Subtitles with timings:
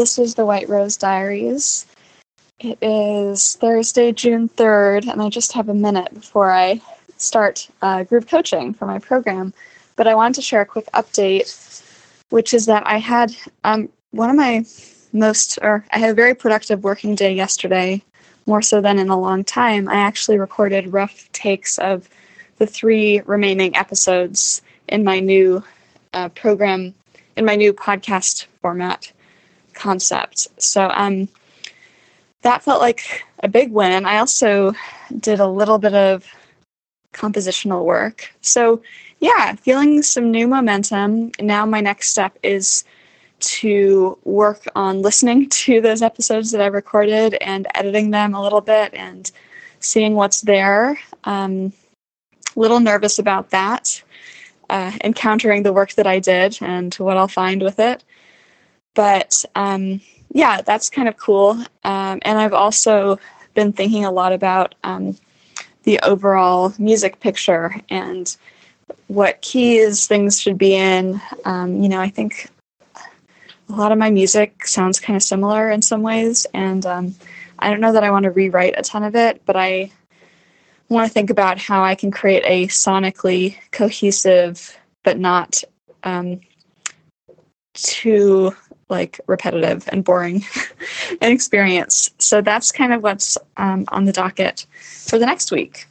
[0.00, 1.84] This is the White Rose Diaries.
[2.58, 6.80] It is Thursday, June 3rd, and I just have a minute before I
[7.18, 9.52] start uh, group coaching for my program.
[9.96, 11.84] But I wanted to share a quick update,
[12.30, 14.64] which is that I had um, one of my
[15.12, 18.02] most, or I had a very productive working day yesterday,
[18.46, 19.86] more so than in a long time.
[19.86, 22.08] I actually recorded rough takes of
[22.56, 25.62] the three remaining episodes in my new
[26.14, 26.94] uh, program,
[27.36, 29.12] in my new podcast format
[29.80, 30.48] concept.
[30.58, 31.28] So um,
[32.42, 34.04] that felt like a big win.
[34.04, 34.72] I also
[35.18, 36.26] did a little bit of
[37.12, 38.32] compositional work.
[38.40, 38.82] So,
[39.20, 41.32] yeah, feeling some new momentum.
[41.40, 42.84] Now, my next step is
[43.40, 48.60] to work on listening to those episodes that I recorded and editing them a little
[48.60, 49.30] bit and
[49.80, 50.98] seeing what's there.
[51.24, 51.72] Um,
[52.56, 54.02] little nervous about that,
[54.68, 58.04] uh, encountering the work that I did and what I'll find with it.
[58.94, 60.00] But um,
[60.32, 61.50] yeah, that's kind of cool.
[61.84, 63.18] Um, and I've also
[63.54, 65.16] been thinking a lot about um,
[65.84, 68.36] the overall music picture and
[69.06, 71.20] what keys things should be in.
[71.44, 72.48] Um, you know, I think
[73.68, 77.14] a lot of my music sounds kind of similar in some ways, and um,
[77.58, 79.90] I don't know that I want to rewrite a ton of it, but I
[80.88, 85.62] want to think about how I can create a sonically cohesive but not
[86.02, 86.40] um,
[87.74, 88.54] too
[88.90, 90.44] like repetitive and boring
[91.20, 92.10] an experience.
[92.18, 95.86] So that's kind of what's um, on the docket for the next week.